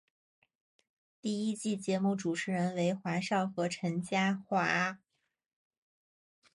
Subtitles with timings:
[1.21, 4.97] 第一季节目主持人为华少和陈嘉桦。